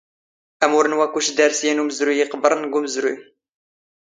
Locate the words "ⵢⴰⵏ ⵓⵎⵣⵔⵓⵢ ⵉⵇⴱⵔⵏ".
1.65-2.57